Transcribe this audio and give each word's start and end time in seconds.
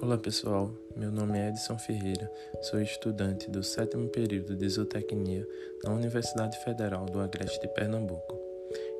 Olá 0.00 0.16
pessoal, 0.16 0.70
meu 0.94 1.10
nome 1.10 1.40
é 1.40 1.48
Edson 1.48 1.76
Ferreira, 1.76 2.30
sou 2.62 2.80
estudante 2.80 3.50
do 3.50 3.64
sétimo 3.64 4.08
período 4.08 4.54
de 4.54 4.68
zootecnia 4.68 5.44
na 5.82 5.92
Universidade 5.92 6.56
Federal 6.62 7.04
do 7.06 7.20
Agreste 7.20 7.60
de 7.60 7.66
Pernambuco. 7.66 8.38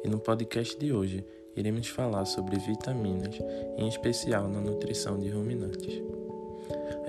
E 0.05 0.09
no 0.09 0.19
podcast 0.19 0.77
de 0.77 0.92
hoje 0.92 1.24
iremos 1.55 1.87
falar 1.87 2.24
sobre 2.24 2.59
vitaminas, 2.59 3.38
em 3.77 3.87
especial 3.87 4.48
na 4.48 4.61
nutrição 4.61 5.20
de 5.20 5.29
ruminantes. 5.29 6.02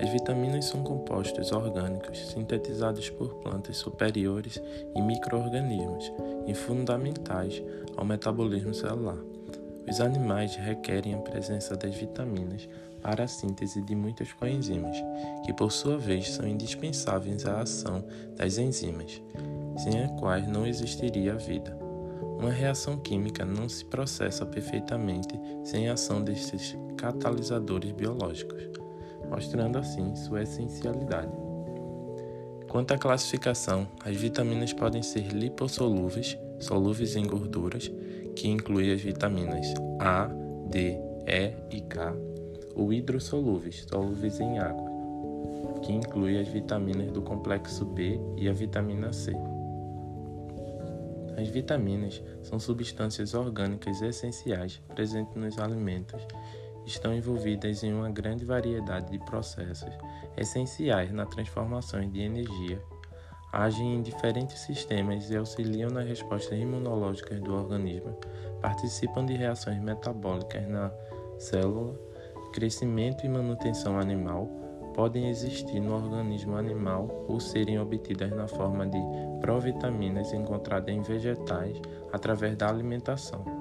As 0.00 0.08
vitaminas 0.08 0.66
são 0.66 0.84
compostos 0.84 1.50
orgânicos 1.50 2.30
sintetizados 2.30 3.10
por 3.10 3.34
plantas 3.40 3.78
superiores 3.78 4.62
e 4.94 5.02
microorganismos 5.02 6.12
e 6.46 6.54
fundamentais 6.54 7.60
ao 7.96 8.04
metabolismo 8.04 8.72
celular. 8.72 9.18
Os 9.88 10.00
animais 10.00 10.56
requerem 10.56 11.14
a 11.14 11.18
presença 11.18 11.76
das 11.76 11.94
vitaminas 11.94 12.68
para 13.02 13.24
a 13.24 13.28
síntese 13.28 13.82
de 13.82 13.94
muitas 13.94 14.32
coenzimas, 14.32 14.96
que 15.44 15.52
por 15.52 15.72
sua 15.72 15.98
vez 15.98 16.30
são 16.30 16.46
indispensáveis 16.46 17.46
à 17.46 17.60
ação 17.60 18.04
das 18.36 18.58
enzimas, 18.58 19.22
sem 19.76 20.02
as 20.02 20.10
quais 20.20 20.46
não 20.46 20.66
existiria 20.66 21.32
a 21.32 21.36
vida. 21.36 21.76
Uma 22.38 22.50
reação 22.50 22.96
química 22.98 23.44
não 23.44 23.68
se 23.68 23.84
processa 23.84 24.46
perfeitamente 24.46 25.38
sem 25.64 25.88
a 25.88 25.94
ação 25.94 26.22
desses 26.22 26.76
catalisadores 26.96 27.92
biológicos, 27.92 28.62
mostrando 29.28 29.78
assim 29.78 30.14
sua 30.16 30.42
essencialidade. 30.42 31.32
Quanto 32.68 32.94
à 32.94 32.98
classificação, 32.98 33.88
as 34.04 34.16
vitaminas 34.16 34.72
podem 34.72 35.02
ser 35.02 35.26
lipossolúveis, 35.32 36.38
solúveis 36.60 37.16
em 37.16 37.26
gorduras, 37.26 37.90
que 38.36 38.48
inclui 38.48 38.92
as 38.92 39.00
vitaminas 39.00 39.66
A, 39.98 40.28
D, 40.68 40.98
E 41.26 41.54
e 41.70 41.80
K, 41.80 42.14
ou 42.74 42.92
hidrossolúveis, 42.92 43.86
solúveis 43.88 44.38
em 44.40 44.58
água, 44.58 44.90
que 45.82 45.92
inclui 45.92 46.38
as 46.38 46.48
vitaminas 46.48 47.10
do 47.10 47.22
complexo 47.22 47.84
B 47.84 48.20
e 48.36 48.48
a 48.48 48.52
vitamina 48.52 49.12
C. 49.12 49.32
As 51.36 51.48
vitaminas 51.48 52.22
são 52.42 52.58
substâncias 52.58 53.34
orgânicas 53.34 54.02
essenciais 54.02 54.80
presentes 54.94 55.34
nos 55.34 55.58
alimentos 55.58 56.22
estão 56.86 57.14
envolvidas 57.14 57.82
em 57.82 57.92
uma 57.92 58.10
grande 58.10 58.44
variedade 58.44 59.10
de 59.10 59.18
processos 59.24 59.92
essenciais 60.36 61.12
na 61.12 61.26
transformação 61.26 62.08
de 62.08 62.20
energia, 62.20 62.82
agem 63.52 63.96
em 63.96 64.02
diferentes 64.02 64.60
sistemas 64.60 65.30
e 65.30 65.36
auxiliam 65.36 65.90
nas 65.90 66.06
respostas 66.06 66.58
imunológicas 66.58 67.40
do 67.40 67.54
organismo, 67.54 68.16
participam 68.60 69.24
de 69.24 69.34
reações 69.34 69.80
metabólicas 69.80 70.66
na 70.68 70.92
célula, 71.38 71.98
crescimento 72.52 73.24
e 73.24 73.28
manutenção 73.28 73.98
animal, 73.98 74.48
podem 74.94 75.28
existir 75.28 75.80
no 75.80 75.94
organismo 75.94 76.56
animal 76.56 77.24
ou 77.28 77.40
serem 77.40 77.78
obtidas 77.78 78.30
na 78.30 78.46
forma 78.46 78.86
de 78.86 79.00
provitaminas 79.40 80.32
encontradas 80.32 80.94
em 80.94 81.00
vegetais 81.00 81.80
através 82.12 82.56
da 82.56 82.68
alimentação. 82.68 83.59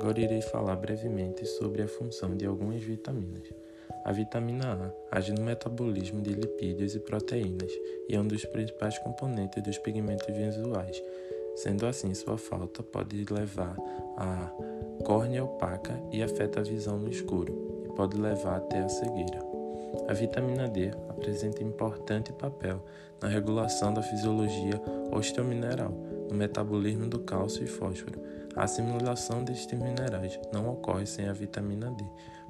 Agora 0.00 0.18
irei 0.18 0.40
falar 0.40 0.76
brevemente 0.76 1.44
sobre 1.44 1.82
a 1.82 1.86
função 1.86 2.34
de 2.34 2.46
algumas 2.46 2.82
vitaminas. 2.82 3.52
A 4.02 4.10
vitamina 4.10 4.94
A 5.10 5.18
age 5.18 5.30
no 5.30 5.42
metabolismo 5.42 6.22
de 6.22 6.32
lipídios 6.32 6.94
e 6.94 7.00
proteínas 7.00 7.70
e 8.08 8.16
é 8.16 8.18
um 8.18 8.26
dos 8.26 8.42
principais 8.46 8.98
componentes 9.00 9.62
dos 9.62 9.76
pigmentos 9.76 10.34
visuais. 10.34 11.02
Sendo 11.54 11.84
assim, 11.84 12.14
sua 12.14 12.38
falta 12.38 12.82
pode 12.82 13.26
levar 13.30 13.76
a 14.16 14.50
córnea 15.04 15.44
opaca 15.44 16.00
e 16.10 16.22
afeta 16.22 16.60
a 16.60 16.62
visão 16.62 16.98
no 16.98 17.10
escuro, 17.10 17.84
e 17.84 17.92
pode 17.92 18.16
levar 18.16 18.56
até 18.56 18.78
a 18.78 18.88
cegueira. 18.88 19.44
A 20.08 20.14
vitamina 20.14 20.66
D 20.66 20.92
apresenta 21.10 21.62
importante 21.62 22.32
papel 22.32 22.82
na 23.20 23.28
regulação 23.28 23.92
da 23.92 24.02
fisiologia 24.02 24.80
osteomineral, 25.12 25.92
no 26.30 26.36
metabolismo 26.36 27.06
do 27.06 27.18
cálcio 27.20 27.64
e 27.64 27.66
fósforo. 27.66 28.20
A 28.56 28.64
assimilação 28.64 29.44
destes 29.44 29.78
minerais 29.78 30.38
não 30.52 30.70
ocorre 30.70 31.06
sem 31.06 31.28
a 31.28 31.32
vitamina 31.32 31.90
D, 31.90 32.04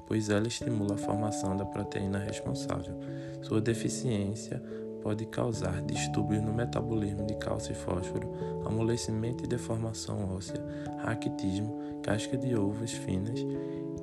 pois 0.07 0.29
ela 0.29 0.47
estimula 0.47 0.95
a 0.95 0.97
formação 0.97 1.55
da 1.55 1.65
proteína 1.65 2.19
responsável. 2.19 2.95
Sua 3.41 3.59
deficiência 3.59 4.61
pode 5.01 5.25
causar 5.25 5.81
distúrbios 5.81 6.41
no 6.41 6.53
metabolismo 6.53 7.25
de 7.25 7.35
cálcio 7.35 7.71
e 7.71 7.75
fósforo, 7.75 8.31
amolecimento 8.65 9.43
e 9.43 9.47
deformação 9.47 10.35
óssea, 10.35 10.63
raquitismo, 10.99 11.99
casca 12.03 12.37
de 12.37 12.55
ovos 12.55 12.91
finas 12.91 13.39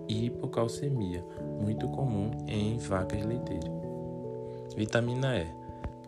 e 0.08 0.26
hipocalcemia, 0.26 1.24
muito 1.60 1.86
comum 1.88 2.30
em 2.46 2.78
vacas 2.78 3.24
leiteiras. 3.24 3.70
Vitamina 4.76 5.36
E 5.36 5.57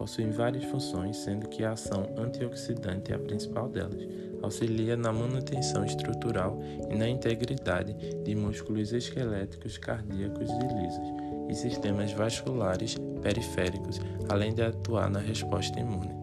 possui 0.01 0.31
várias 0.31 0.65
funções, 0.65 1.19
sendo 1.19 1.47
que 1.47 1.63
a 1.63 1.73
ação 1.73 2.09
antioxidante 2.17 3.13
é 3.13 3.17
a 3.17 3.19
principal 3.19 3.69
delas. 3.69 4.09
Auxilia 4.41 4.97
na 4.97 5.13
manutenção 5.13 5.85
estrutural 5.85 6.59
e 6.91 6.97
na 6.97 7.07
integridade 7.07 7.93
de 8.25 8.35
músculos 8.35 8.95
esqueléticos, 8.95 9.77
cardíacos 9.77 10.49
e 10.49 10.83
lisos 10.83 11.07
e 11.51 11.55
sistemas 11.55 12.13
vasculares 12.13 12.97
periféricos, 13.21 14.01
além 14.31 14.55
de 14.55 14.63
atuar 14.63 15.11
na 15.11 15.21
resposta 15.21 15.79
imune. 15.79 16.15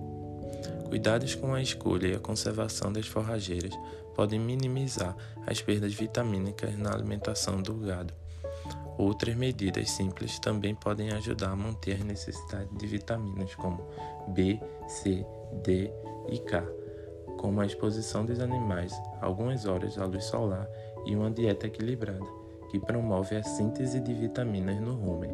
Cuidados 0.90 1.36
com 1.36 1.54
a 1.54 1.62
escolha 1.62 2.08
e 2.08 2.16
a 2.16 2.20
conservação 2.20 2.92
das 2.92 3.06
forrageiras 3.06 3.74
podem 4.16 4.40
minimizar 4.40 5.16
as 5.46 5.62
perdas 5.62 5.94
vitamínicas 5.94 6.76
na 6.80 6.92
alimentação 6.92 7.62
do 7.62 7.76
gado. 7.76 8.12
Outras 8.98 9.36
medidas 9.36 9.92
simples 9.92 10.40
também 10.40 10.74
podem 10.74 11.12
ajudar 11.12 11.52
a 11.52 11.56
manter 11.56 12.02
a 12.02 12.04
necessidade 12.04 12.70
de 12.76 12.88
vitaminas 12.88 13.54
como 13.54 13.86
B, 14.30 14.60
C, 14.88 15.24
D 15.64 15.92
e 16.30 16.40
K, 16.40 16.64
como 17.38 17.62
a 17.62 17.66
exposição 17.66 18.26
dos 18.26 18.40
animais 18.40 19.00
algumas 19.22 19.66
horas 19.66 20.00
à 20.00 20.06
luz 20.06 20.26
solar 20.26 20.68
e 21.06 21.16
uma 21.16 21.30
dieta 21.30 21.68
equilibrada, 21.68 22.26
que 22.72 22.80
promove 22.80 23.36
a 23.36 23.44
síntese 23.44 24.00
de 24.00 24.14
vitaminas 24.14 24.80
no 24.82 24.96
rumen. 24.96 25.32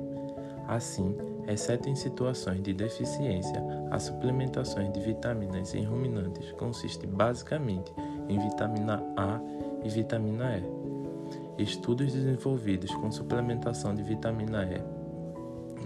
Assim, 0.67 1.15
exceto 1.47 1.89
em 1.89 1.95
situações 1.95 2.61
de 2.61 2.73
deficiência, 2.73 3.63
a 3.91 3.99
suplementação 3.99 4.91
de 4.91 4.99
vitaminas 4.99 5.73
em 5.73 5.83
ruminantes 5.83 6.51
consiste 6.53 7.07
basicamente 7.07 7.93
em 8.27 8.39
vitamina 8.39 9.01
A 9.17 9.39
e 9.83 9.89
vitamina 9.89 10.57
E. 10.57 10.82
Estudos 11.57 12.11
desenvolvidos 12.11 12.93
com 12.95 13.11
suplementação 13.11 13.93
de 13.93 14.03
vitamina 14.03 14.63
E 14.65 15.03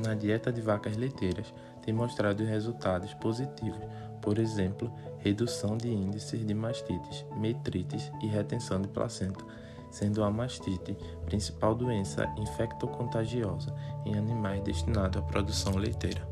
na 0.01 0.13
dieta 0.13 0.51
de 0.51 0.61
vacas 0.61 0.95
leiteiras 0.95 1.53
têm 1.81 1.93
mostrado 1.93 2.43
resultados 2.43 3.13
positivos, 3.15 3.81
por 4.21 4.37
exemplo, 4.37 4.91
redução 5.17 5.75
de 5.75 5.89
índices 5.89 6.45
de 6.45 6.53
mastites, 6.53 7.25
metrites 7.35 8.11
e 8.21 8.27
retenção 8.27 8.81
de 8.81 8.87
placenta 8.87 9.43
sendo 9.89 10.23
a 10.23 10.29
mastite 10.29 10.97
principal 11.25 11.73
doença 11.73 12.31
infectocontagiosa 12.37 13.73
em 14.05 14.15
animais 14.15 14.61
destinado 14.61 15.19
à 15.19 15.21
produção 15.21 15.75
leiteira. 15.75 16.27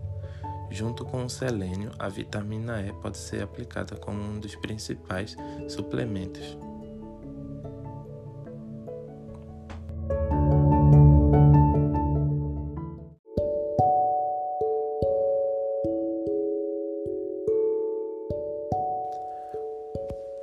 Junto 0.69 1.05
com 1.05 1.23
o 1.23 1.29
selênio, 1.29 1.91
a 1.99 2.09
vitamina 2.09 2.81
E 2.81 2.91
pode 2.93 3.17
ser 3.17 3.43
aplicada 3.43 3.95
como 3.97 4.21
um 4.21 4.39
dos 4.39 4.55
principais 4.55 5.37
suplementos. 5.69 6.57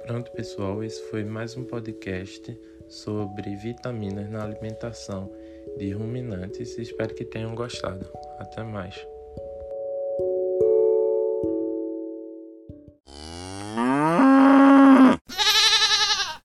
Pronto, 0.06 0.32
pessoal, 0.32 0.82
esse 0.82 1.00
foi 1.10 1.22
mais 1.22 1.56
um 1.56 1.64
podcast 1.64 2.58
sobre 2.88 3.54
vitaminas 3.54 4.28
na 4.28 4.42
alimentação 4.42 5.32
de 5.78 5.92
ruminantes. 5.92 6.76
Espero 6.76 7.14
que 7.14 7.24
tenham 7.24 7.54
gostado. 7.54 8.10
Até 8.40 8.64
mais. 8.64 9.06